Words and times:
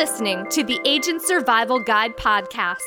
listening 0.00 0.46
to 0.48 0.64
the 0.64 0.80
Agent 0.86 1.20
Survival 1.20 1.78
Guide 1.78 2.16
podcast, 2.16 2.80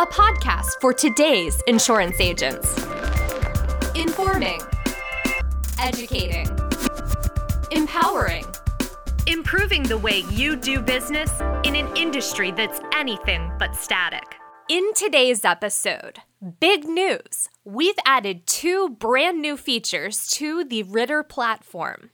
a 0.00 0.06
podcast 0.06 0.70
for 0.80 0.92
today's 0.92 1.62
insurance 1.68 2.18
agents. 2.18 2.76
Informing, 3.94 4.58
educating, 5.80 6.48
empowering, 7.70 8.44
improving 9.28 9.84
the 9.84 9.96
way 9.96 10.24
you 10.32 10.56
do 10.56 10.80
business 10.80 11.30
in 11.62 11.76
an 11.76 11.96
industry 11.96 12.50
that's 12.50 12.80
anything 12.92 13.52
but 13.56 13.76
static. 13.76 14.34
In 14.68 14.94
today's 14.94 15.44
episode, 15.44 16.18
big 16.58 16.88
news. 16.88 17.50
We've 17.64 17.94
added 18.04 18.48
two 18.48 18.88
brand 18.88 19.40
new 19.40 19.56
features 19.56 20.26
to 20.30 20.64
the 20.64 20.82
Ritter 20.82 21.22
platform. 21.22 22.10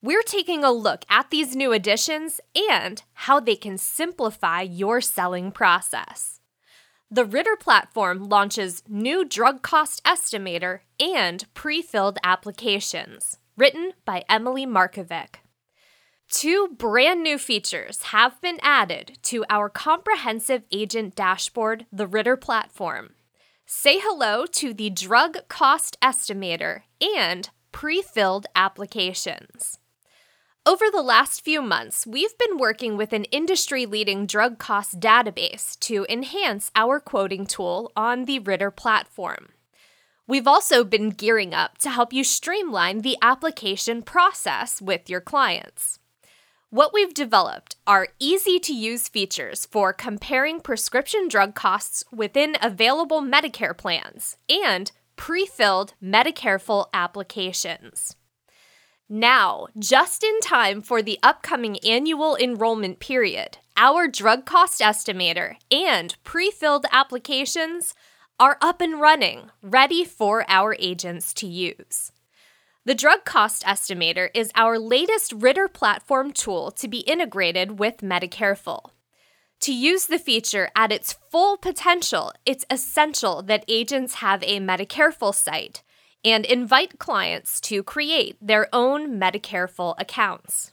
We're 0.00 0.22
taking 0.22 0.62
a 0.62 0.70
look 0.70 1.04
at 1.10 1.30
these 1.30 1.56
new 1.56 1.72
additions 1.72 2.40
and 2.54 3.02
how 3.14 3.40
they 3.40 3.56
can 3.56 3.78
simplify 3.78 4.60
your 4.60 5.00
selling 5.00 5.50
process. 5.50 6.38
The 7.10 7.24
Ritter 7.24 7.56
platform 7.56 8.28
launches 8.28 8.84
new 8.86 9.24
drug 9.24 9.62
cost 9.62 10.04
estimator 10.04 10.80
and 11.00 11.52
pre 11.52 11.82
filled 11.82 12.18
applications, 12.22 13.38
written 13.56 13.90
by 14.04 14.22
Emily 14.28 14.64
Markovic. 14.64 15.40
Two 16.30 16.68
brand 16.78 17.24
new 17.24 17.36
features 17.36 18.02
have 18.12 18.40
been 18.40 18.60
added 18.62 19.18
to 19.24 19.44
our 19.50 19.68
comprehensive 19.68 20.62
agent 20.70 21.16
dashboard, 21.16 21.86
the 21.90 22.06
Ritter 22.06 22.36
platform. 22.36 23.14
Say 23.66 23.98
hello 23.98 24.46
to 24.46 24.72
the 24.72 24.90
drug 24.90 25.48
cost 25.48 25.98
estimator 26.00 26.82
and 27.00 27.50
pre 27.72 28.00
filled 28.00 28.46
applications. 28.54 29.80
Over 30.66 30.84
the 30.92 31.02
last 31.02 31.42
few 31.42 31.62
months, 31.62 32.06
we've 32.06 32.36
been 32.36 32.58
working 32.58 32.96
with 32.96 33.12
an 33.12 33.24
industry 33.24 33.86
leading 33.86 34.26
drug 34.26 34.58
cost 34.58 35.00
database 35.00 35.78
to 35.80 36.04
enhance 36.10 36.70
our 36.74 37.00
quoting 37.00 37.46
tool 37.46 37.90
on 37.96 38.26
the 38.26 38.38
Ritter 38.38 38.70
platform. 38.70 39.48
We've 40.26 40.46
also 40.46 40.84
been 40.84 41.08
gearing 41.08 41.54
up 41.54 41.78
to 41.78 41.90
help 41.90 42.12
you 42.12 42.22
streamline 42.22 43.00
the 43.00 43.16
application 43.22 44.02
process 44.02 44.82
with 44.82 45.08
your 45.08 45.22
clients. 45.22 45.98
What 46.68 46.92
we've 46.92 47.14
developed 47.14 47.76
are 47.86 48.08
easy 48.18 48.58
to 48.58 48.74
use 48.74 49.08
features 49.08 49.64
for 49.64 49.94
comparing 49.94 50.60
prescription 50.60 51.28
drug 51.28 51.54
costs 51.54 52.04
within 52.12 52.56
available 52.60 53.22
Medicare 53.22 53.74
plans 53.74 54.36
and 54.50 54.92
pre 55.16 55.46
filled 55.46 55.94
Medicareful 56.02 56.88
applications. 56.92 58.16
Now, 59.10 59.68
just 59.78 60.22
in 60.22 60.38
time 60.40 60.82
for 60.82 61.00
the 61.00 61.18
upcoming 61.22 61.78
annual 61.78 62.36
enrollment 62.36 63.00
period, 63.00 63.56
our 63.74 64.06
drug 64.06 64.44
cost 64.44 64.82
estimator 64.82 65.56
and 65.70 66.14
pre 66.24 66.50
filled 66.50 66.84
applications 66.92 67.94
are 68.38 68.58
up 68.60 68.82
and 68.82 69.00
running, 69.00 69.50
ready 69.62 70.04
for 70.04 70.44
our 70.46 70.76
agents 70.78 71.32
to 71.34 71.46
use. 71.46 72.12
The 72.84 72.94
drug 72.94 73.24
cost 73.24 73.64
estimator 73.64 74.28
is 74.34 74.52
our 74.54 74.78
latest 74.78 75.32
Ritter 75.32 75.68
platform 75.68 76.32
tool 76.32 76.70
to 76.72 76.86
be 76.86 76.98
integrated 76.98 77.78
with 77.78 77.98
Medicareful. 77.98 78.90
To 79.60 79.72
use 79.72 80.06
the 80.06 80.18
feature 80.18 80.70
at 80.76 80.92
its 80.92 81.14
full 81.30 81.56
potential, 81.56 82.32
it's 82.44 82.66
essential 82.70 83.42
that 83.42 83.64
agents 83.68 84.16
have 84.16 84.42
a 84.42 84.60
Medicareful 84.60 85.34
site 85.34 85.82
and 86.24 86.44
invite 86.44 86.98
clients 86.98 87.60
to 87.62 87.82
create 87.82 88.36
their 88.40 88.68
own 88.72 89.18
Medicareful 89.18 89.94
accounts. 89.98 90.72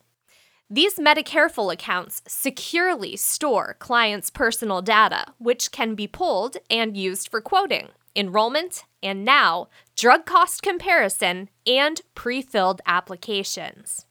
These 0.70 0.96
Medicareful 0.96 1.72
accounts 1.72 2.24
securely 2.28 3.16
store 3.16 3.76
clients' 3.80 4.32
personal 4.32 4.82
data, 4.82 5.26
which 5.38 5.72
can 5.72 5.94
be 5.94 6.08
pulled 6.08 6.58
and 6.70 6.98
used 6.98 7.30
for 7.30 7.40
quoting, 7.40 7.90
enrollment, 8.16 8.84
and 9.04 9.24
now 9.24 9.68
drug 9.96 10.26
cost 10.26 10.64
comparison 10.64 11.50
and 11.68 12.02
pre 12.16 12.42
filled 12.42 12.82
applications. 12.88 14.08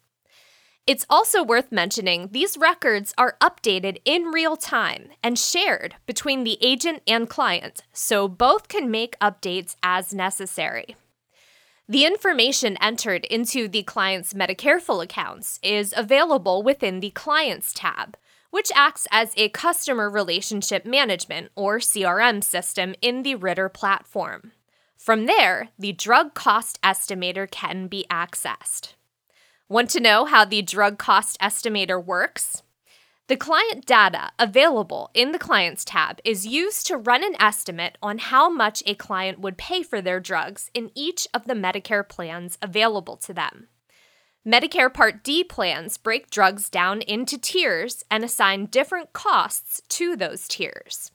It's 0.87 1.07
also 1.09 1.43
worth 1.43 1.73
mentioning 1.73 2.29
these 2.31 2.59
records 2.59 3.15
are 3.17 3.39
updated 3.41 3.99
in 4.05 4.25
real 4.25 4.57
time 4.57 5.09
and 5.23 5.39
shared 5.39 5.97
between 6.05 6.45
the 6.45 6.59
agent 6.61 7.03
and 7.07 7.29
client, 7.29 7.83
so 7.93 8.29
both 8.29 8.69
can 8.69 8.91
make 8.91 9.19
updates 9.19 9.77
as 9.83 10.13
necessary. 10.13 10.95
The 11.87 12.07
information 12.07 12.79
entered 12.81 13.27
into 13.27 13.69
the 13.69 13.83
client's 13.83 14.33
Medicareful 14.33 15.05
accounts 15.05 15.61
is 15.63 15.93
available 15.95 16.63
within 16.63 17.01
the 17.01 17.11
Clients 17.11 17.75
tab, 17.75 18.17
which 18.51 18.73
acts 18.75 19.07
as 19.11 19.35
a 19.37 19.51
customer 19.51 20.09
relationship 20.09 20.87
management 20.87 21.51
or 21.55 21.81
CRM 21.81 22.43
system 22.43 22.95
in 23.03 23.23
the 23.23 23.35
Ritter 23.35 23.69
platform. 23.69 24.53
From 24.97 25.27
there, 25.27 25.69
the 25.79 25.93
drug 25.93 26.33
cost 26.33 26.81
estimator 26.81 27.51
can 27.51 27.89
be 27.89 28.07
accessed. 28.11 28.95
Want 29.69 29.91
to 29.91 30.01
know 30.01 30.25
how 30.25 30.47
the 30.47 30.63
drug 30.63 30.97
cost 30.97 31.39
estimator 31.39 32.03
works? 32.03 32.63
The 33.27 33.37
client 33.37 33.87
data 33.87 34.33
available 34.39 35.11
in 35.15 35.33
the 35.33 35.39
Clients 35.39 35.83
tab 35.83 36.21
is 36.27 36.47
used 36.47 36.87
to 36.89 36.99
run 36.99 37.25
an 37.25 37.41
estimate 37.41 37.97
on 38.03 38.19
how 38.19 38.51
much 38.51 38.83
a 38.85 38.95
client 38.95 39.41
would 39.41 39.57
pay 39.57 39.83
for 39.83 40.03
their 40.03 40.21
drugs 40.21 40.71
in 40.75 40.91
each 40.95 41.27
of 41.33 41.47
the 41.47 41.55
Medicare 41.55 42.07
plans 42.07 42.59
available 42.61 43.17
to 43.17 43.33
them. 43.33 43.69
Medicare 44.47 44.93
Part 44.93 45.25
D 45.25 45.43
plans 45.43 45.97
break 45.97 46.29
drugs 46.29 46.69
down 46.69 47.01
into 47.01 47.39
tiers 47.39 48.05
and 48.11 48.23
assign 48.23 48.67
different 48.67 49.15
costs 49.15 49.81
to 49.89 50.17
those 50.17 50.47
tiers. 50.47 51.11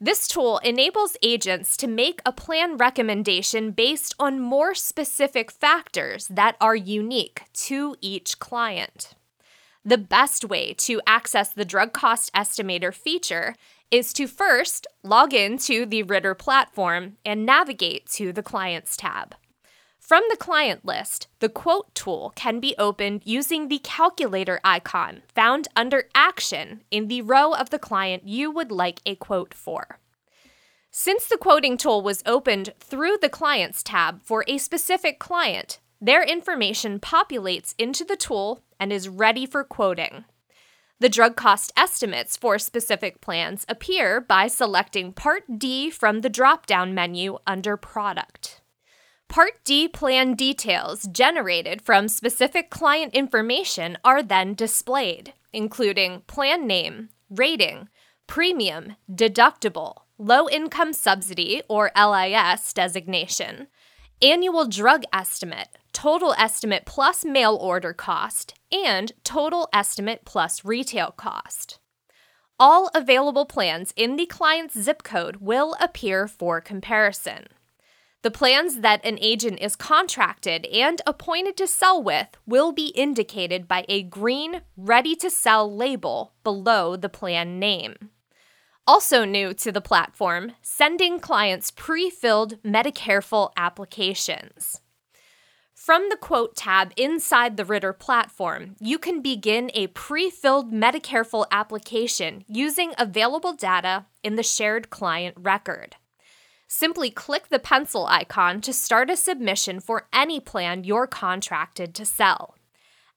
This 0.00 0.26
tool 0.26 0.58
enables 0.58 1.16
agents 1.22 1.76
to 1.76 1.86
make 1.86 2.20
a 2.26 2.32
plan 2.32 2.76
recommendation 2.76 3.70
based 3.70 4.12
on 4.18 4.40
more 4.40 4.74
specific 4.74 5.52
factors 5.52 6.26
that 6.26 6.56
are 6.60 6.74
unique 6.74 7.42
to 7.68 7.94
each 8.00 8.40
client. 8.40 9.14
The 9.88 9.96
best 9.96 10.44
way 10.44 10.74
to 10.74 11.00
access 11.06 11.48
the 11.48 11.64
drug 11.64 11.94
cost 11.94 12.30
estimator 12.34 12.92
feature 12.92 13.54
is 13.90 14.12
to 14.12 14.26
first 14.26 14.86
log 15.02 15.32
in 15.32 15.56
to 15.60 15.86
the 15.86 16.02
Ritter 16.02 16.34
platform 16.34 17.16
and 17.24 17.46
navigate 17.46 18.04
to 18.10 18.30
the 18.30 18.42
Clients 18.42 18.98
tab. 18.98 19.34
From 19.98 20.24
the 20.28 20.36
client 20.36 20.84
list, 20.84 21.28
the 21.38 21.48
quote 21.48 21.94
tool 21.94 22.34
can 22.36 22.60
be 22.60 22.74
opened 22.76 23.22
using 23.24 23.68
the 23.68 23.78
calculator 23.78 24.60
icon 24.62 25.22
found 25.34 25.68
under 25.74 26.04
Action 26.14 26.82
in 26.90 27.08
the 27.08 27.22
row 27.22 27.54
of 27.54 27.70
the 27.70 27.78
client 27.78 28.28
you 28.28 28.50
would 28.50 28.70
like 28.70 29.00
a 29.06 29.14
quote 29.14 29.54
for. 29.54 30.00
Since 30.90 31.28
the 31.28 31.38
quoting 31.38 31.78
tool 31.78 32.02
was 32.02 32.22
opened 32.26 32.74
through 32.78 33.16
the 33.22 33.30
Clients 33.30 33.82
tab 33.82 34.22
for 34.22 34.44
a 34.46 34.58
specific 34.58 35.18
client, 35.18 35.78
their 36.00 36.22
information 36.22 37.00
populates 37.00 37.74
into 37.78 38.04
the 38.04 38.16
tool 38.16 38.62
and 38.78 38.92
is 38.92 39.08
ready 39.08 39.46
for 39.46 39.64
quoting. 39.64 40.24
The 41.00 41.08
drug 41.08 41.36
cost 41.36 41.72
estimates 41.76 42.36
for 42.36 42.58
specific 42.58 43.20
plans 43.20 43.64
appear 43.68 44.20
by 44.20 44.48
selecting 44.48 45.12
Part 45.12 45.58
D 45.58 45.90
from 45.90 46.22
the 46.22 46.28
drop 46.28 46.66
down 46.66 46.92
menu 46.94 47.38
under 47.46 47.76
Product. 47.76 48.60
Part 49.28 49.62
D 49.64 49.86
plan 49.86 50.34
details 50.34 51.02
generated 51.12 51.82
from 51.82 52.08
specific 52.08 52.70
client 52.70 53.14
information 53.14 53.98
are 54.04 54.22
then 54.22 54.54
displayed, 54.54 55.34
including 55.52 56.22
plan 56.26 56.66
name, 56.66 57.10
rating, 57.30 57.88
premium, 58.26 58.96
deductible, 59.10 60.02
low 60.18 60.48
income 60.48 60.92
subsidy 60.92 61.62
or 61.68 61.92
LIS 61.96 62.72
designation, 62.72 63.68
annual 64.20 64.66
drug 64.66 65.04
estimate, 65.12 65.68
total 65.98 66.32
estimate 66.38 66.84
plus 66.86 67.24
mail 67.24 67.56
order 67.60 67.92
cost, 67.92 68.54
and 68.70 69.10
total 69.24 69.68
estimate 69.72 70.20
plus 70.24 70.64
retail 70.64 71.10
cost. 71.10 71.80
All 72.56 72.88
available 72.94 73.44
plans 73.44 73.92
in 73.96 74.14
the 74.14 74.26
client's 74.26 74.80
zip 74.80 75.02
code 75.02 75.38
will 75.38 75.74
appear 75.80 76.28
for 76.28 76.60
comparison. 76.60 77.48
The 78.22 78.30
plans 78.30 78.78
that 78.78 79.04
an 79.04 79.18
agent 79.20 79.58
is 79.60 79.74
contracted 79.74 80.66
and 80.66 81.02
appointed 81.04 81.56
to 81.56 81.66
sell 81.66 82.00
with 82.00 82.28
will 82.46 82.70
be 82.70 82.92
indicated 82.94 83.66
by 83.66 83.84
a 83.88 84.04
green 84.04 84.60
Ready 84.76 85.16
to 85.16 85.28
Sell 85.28 85.68
label 85.74 86.32
below 86.44 86.94
the 86.94 87.08
plan 87.08 87.58
name. 87.58 88.10
Also 88.86 89.24
new 89.24 89.52
to 89.54 89.72
the 89.72 89.80
platform, 89.80 90.52
sending 90.62 91.18
clients 91.18 91.72
pre 91.72 92.08
filled 92.08 92.62
Medicareful 92.62 93.50
applications. 93.56 94.80
From 95.88 96.10
the 96.10 96.18
Quote 96.18 96.54
tab 96.54 96.92
inside 96.98 97.56
the 97.56 97.64
Ritter 97.64 97.94
platform, 97.94 98.76
you 98.78 98.98
can 98.98 99.22
begin 99.22 99.70
a 99.72 99.86
pre 99.86 100.28
filled 100.28 100.70
Medicareful 100.70 101.46
application 101.50 102.44
using 102.46 102.92
available 102.98 103.54
data 103.54 104.04
in 104.22 104.36
the 104.36 104.42
shared 104.42 104.90
client 104.90 105.34
record. 105.38 105.96
Simply 106.66 107.08
click 107.08 107.48
the 107.48 107.58
pencil 107.58 108.04
icon 108.06 108.60
to 108.60 108.72
start 108.74 109.08
a 109.08 109.16
submission 109.16 109.80
for 109.80 110.08
any 110.12 110.40
plan 110.40 110.84
you're 110.84 111.06
contracted 111.06 111.94
to 111.94 112.04
sell. 112.04 112.54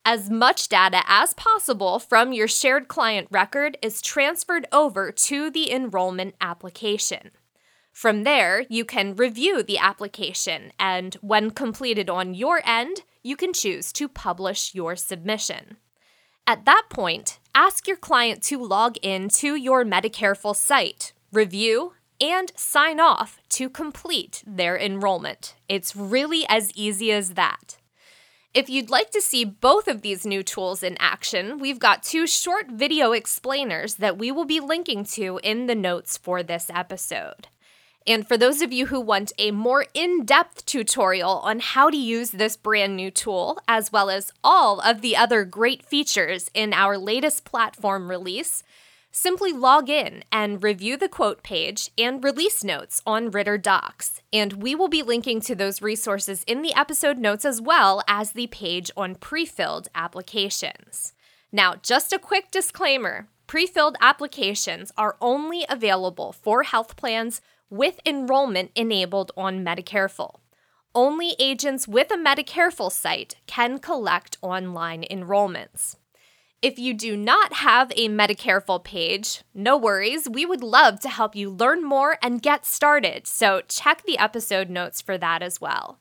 As 0.06 0.30
much 0.30 0.70
data 0.70 1.04
as 1.08 1.34
possible 1.34 2.00
from 2.00 2.32
your 2.32 2.48
shared 2.48 2.88
client 2.88 3.28
record 3.30 3.78
is 3.82 4.02
transferred 4.02 4.66
over 4.72 5.12
to 5.12 5.52
the 5.52 5.74
enrollment 5.74 6.36
application. 6.40 7.32
From 8.02 8.24
there, 8.24 8.66
you 8.68 8.84
can 8.84 9.16
review 9.16 9.62
the 9.62 9.78
application, 9.78 10.74
and 10.80 11.14
when 11.22 11.52
completed 11.52 12.10
on 12.10 12.34
your 12.34 12.64
end, 12.66 13.04
you 13.22 13.36
can 13.38 13.54
choose 13.54 13.94
to 13.94 14.10
publish 14.10 14.74
your 14.74 14.96
submission. 14.96 15.78
At 16.48 16.66
that 16.66 16.86
point, 16.90 17.38
ask 17.54 17.88
your 17.88 17.98
client 17.98 18.42
to 18.46 18.58
log 18.58 18.98
in 19.04 19.30
to 19.36 19.56
your 19.56 19.86
Medicareful 19.86 20.56
site, 20.56 21.14
review, 21.32 21.94
and 22.20 22.52
sign 22.56 23.00
off 23.00 23.40
to 23.50 23.70
complete 23.70 24.42
their 24.48 24.76
enrollment. 24.76 25.54
It's 25.70 25.96
really 25.96 26.44
as 26.50 26.72
easy 26.76 27.12
as 27.12 27.36
that. 27.36 27.78
If 28.56 28.68
you'd 28.68 28.90
like 28.90 29.12
to 29.12 29.22
see 29.22 29.46
both 29.46 29.88
of 29.88 30.02
these 30.02 30.26
new 30.26 30.42
tools 30.42 30.82
in 30.82 30.98
action, 31.00 31.60
we've 31.60 31.78
got 31.78 32.02
two 32.02 32.26
short 32.26 32.72
video 32.72 33.12
explainers 33.12 33.98
that 33.98 34.18
we 34.18 34.32
will 34.32 34.46
be 34.46 34.60
linking 34.60 35.04
to 35.18 35.40
in 35.44 35.68
the 35.68 35.76
notes 35.76 36.18
for 36.18 36.42
this 36.42 36.72
episode. 36.74 37.50
And 38.08 38.28
for 38.28 38.38
those 38.38 38.62
of 38.62 38.74
you 38.74 38.88
who 38.88 39.00
want 39.00 39.32
a 39.38 39.52
more 39.52 39.86
in 39.94 40.26
depth 40.26 40.66
tutorial 40.66 41.40
on 41.40 41.60
how 41.60 41.90
to 41.90 41.98
use 41.98 42.32
this 42.32 42.58
brand 42.58 42.96
new 42.96 43.12
tool, 43.12 43.60
as 43.68 43.92
well 43.92 44.10
as 44.10 44.32
all 44.44 44.80
of 44.80 45.02
the 45.02 45.16
other 45.16 45.46
great 45.46 45.84
features 45.84 46.50
in 46.54 46.74
our 46.74 46.98
latest 46.98 47.46
platform 47.46 48.10
release, 48.10 48.64
simply 49.12 49.52
log 49.52 49.90
in 49.90 50.24
and 50.32 50.64
review 50.64 50.98
the 50.98 51.10
quote 51.10 51.44
page 51.44 51.92
and 51.98 52.24
release 52.24 52.64
notes 52.64 53.02
on 53.06 53.30
Ritter 53.30 53.58
Docs. 53.58 54.22
And 54.34 54.54
we 54.54 54.74
will 54.74 54.88
be 54.88 55.04
linking 55.04 55.42
to 55.42 55.54
those 55.54 55.82
resources 55.82 56.44
in 56.48 56.62
the 56.62 56.74
episode 56.74 57.20
notes 57.20 57.46
as 57.46 57.62
well 57.62 58.02
as 58.08 58.32
the 58.32 58.48
page 58.48 58.90
on 58.98 59.16
pre 59.16 59.46
filled 59.46 59.90
applications. 59.94 61.14
Now, 61.52 61.76
just 61.76 62.14
a 62.14 62.20
quick 62.20 62.50
disclaimer 62.50 63.28
pre 63.52 63.68
filled 63.68 63.98
applications 64.00 64.94
are 64.98 65.18
only 65.20 65.66
available 65.68 66.32
for 66.32 66.64
health 66.64 66.96
plans 66.96 67.42
with 67.70 68.00
enrollment 68.06 68.72
enabled 68.78 69.30
on 69.36 69.62
Medicareful. 69.62 70.40
Only 70.96 71.36
agents 71.38 71.86
with 71.86 72.12
a 72.12 72.16
Medicareful 72.16 72.90
site 72.90 73.36
can 73.48 73.80
collect 73.80 74.38
online 74.42 75.04
enrollments. 75.12 75.98
If 76.62 76.80
you 76.80 76.94
do 76.94 77.18
not 77.18 77.56
have 77.56 77.92
a 77.98 78.08
Medicareful 78.08 78.86
page, 78.86 79.42
no 79.54 79.76
worries, 79.76 80.30
we 80.30 80.46
would 80.46 80.64
love 80.64 81.02
to 81.02 81.10
help 81.10 81.36
you 81.36 81.50
learn 81.50 81.84
more 81.84 82.18
and 82.24 82.42
get 82.42 82.66
started, 82.66 83.28
so 83.28 83.60
check 83.68 84.04
the 84.04 84.18
episode 84.18 84.70
notes 84.70 85.02
for 85.02 85.18
that 85.18 85.44
as 85.44 85.60
well. 85.60 86.00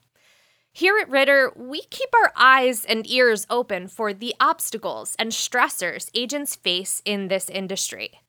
Here 0.72 0.98
at 0.98 1.10
Ritter, 1.10 1.52
we 1.56 1.82
keep 1.82 2.10
our 2.14 2.32
eyes 2.36 2.84
and 2.84 3.08
ears 3.10 3.46
open 3.50 3.88
for 3.88 4.14
the 4.14 4.34
obstacles 4.40 5.16
and 5.18 5.32
stressors 5.32 6.10
agents 6.14 6.54
face 6.54 7.02
in 7.04 7.28
this 7.28 7.48
industry. 7.50 8.20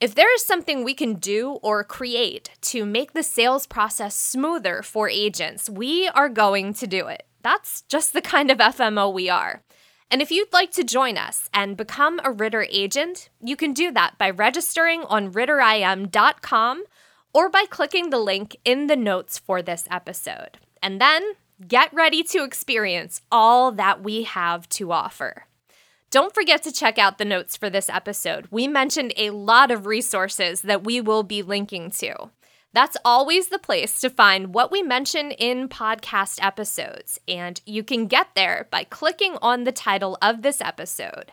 If 0.00 0.14
there 0.14 0.32
is 0.34 0.44
something 0.44 0.84
we 0.84 0.94
can 0.94 1.14
do 1.14 1.52
or 1.62 1.84
create 1.84 2.50
to 2.62 2.84
make 2.84 3.12
the 3.12 3.22
sales 3.22 3.66
process 3.66 4.14
smoother 4.14 4.82
for 4.82 5.08
agents, 5.08 5.70
we 5.70 6.08
are 6.08 6.28
going 6.28 6.74
to 6.74 6.86
do 6.86 7.06
it. 7.06 7.24
That's 7.42 7.82
just 7.82 8.12
the 8.12 8.20
kind 8.20 8.50
of 8.50 8.58
FMO 8.58 9.12
we 9.12 9.30
are. 9.30 9.62
And 10.10 10.20
if 10.20 10.30
you'd 10.30 10.52
like 10.52 10.72
to 10.72 10.84
join 10.84 11.16
us 11.16 11.48
and 11.54 11.76
become 11.76 12.20
a 12.22 12.30
Ritter 12.30 12.66
agent, 12.70 13.30
you 13.40 13.56
can 13.56 13.72
do 13.72 13.90
that 13.92 14.18
by 14.18 14.28
registering 14.30 15.02
on 15.04 15.32
ritterim.com 15.32 16.84
or 17.32 17.48
by 17.48 17.64
clicking 17.70 18.10
the 18.10 18.18
link 18.18 18.56
in 18.64 18.88
the 18.88 18.96
notes 18.96 19.38
for 19.38 19.62
this 19.62 19.86
episode. 19.90 20.58
And 20.82 21.00
then 21.00 21.22
get 21.66 21.92
ready 21.92 22.22
to 22.22 22.44
experience 22.44 23.20
all 23.30 23.72
that 23.72 24.02
we 24.02 24.24
have 24.24 24.68
to 24.70 24.92
offer. 24.92 25.46
Don't 26.10 26.34
forget 26.34 26.62
to 26.62 26.72
check 26.72 26.98
out 26.98 27.18
the 27.18 27.24
notes 27.24 27.56
for 27.56 27.68
this 27.68 27.88
episode. 27.88 28.46
We 28.50 28.68
mentioned 28.68 29.12
a 29.16 29.30
lot 29.30 29.70
of 29.70 29.86
resources 29.86 30.62
that 30.62 30.84
we 30.84 31.00
will 31.00 31.22
be 31.22 31.42
linking 31.42 31.90
to. 31.92 32.30
That's 32.72 32.96
always 33.04 33.48
the 33.48 33.58
place 33.58 34.00
to 34.00 34.10
find 34.10 34.54
what 34.54 34.70
we 34.70 34.82
mention 34.82 35.30
in 35.30 35.68
podcast 35.68 36.38
episodes, 36.42 37.18
and 37.26 37.60
you 37.64 37.82
can 37.82 38.06
get 38.06 38.28
there 38.36 38.68
by 38.70 38.84
clicking 38.84 39.36
on 39.40 39.64
the 39.64 39.72
title 39.72 40.18
of 40.20 40.42
this 40.42 40.60
episode. 40.60 41.32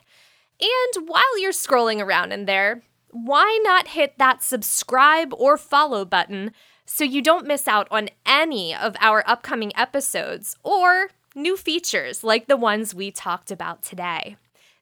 And 0.60 1.08
while 1.08 1.38
you're 1.38 1.52
scrolling 1.52 2.00
around 2.02 2.32
in 2.32 2.46
there, 2.46 2.82
why 3.10 3.60
not 3.62 3.88
hit 3.88 4.18
that 4.18 4.42
subscribe 4.42 5.34
or 5.34 5.56
follow 5.56 6.04
button 6.04 6.52
so 6.86 7.04
you 7.04 7.22
don't 7.22 7.46
miss 7.46 7.66
out 7.66 7.88
on 7.90 8.08
any 8.26 8.74
of 8.74 8.96
our 9.00 9.22
upcoming 9.26 9.72
episodes 9.76 10.56
or 10.62 11.08
new 11.34 11.56
features 11.56 12.22
like 12.22 12.46
the 12.46 12.56
ones 12.56 12.94
we 12.94 13.10
talked 13.10 13.50
about 13.50 13.82
today? 13.82 14.36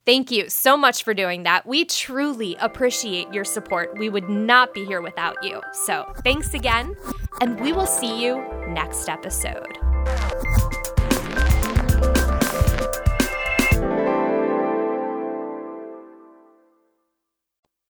Thank 0.05 0.31
you 0.33 0.49
so 0.49 0.77
much 0.77 1.05
for 1.05 1.15
doing 1.15 1.45
that. 1.45 1.65
We 1.65 1.85
truly 1.85 2.57
appreciate 2.57 3.33
your 3.33 3.45
support. 3.45 3.97
We 3.99 4.09
would 4.09 4.29
not 4.29 4.75
be 4.75 4.85
here 4.85 5.01
without 5.01 5.43
you. 5.45 5.61
So, 5.73 6.13
thanks 6.25 6.55
again, 6.55 6.97
and 7.41 7.61
we 7.61 7.73
will 7.73 7.87
see 7.87 8.23
you 8.23 8.45
next 8.69 9.09
episode. 9.09 9.79